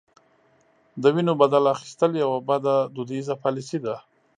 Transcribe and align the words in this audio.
د 1.01 1.03
وینو 1.15 1.33
بدل 1.41 1.63
اخیستل 1.75 2.11
یوه 2.23 2.37
بده 2.49 2.75
دودیزه 2.95 3.35
پالیسي 3.43 3.79
ده. 3.85 3.95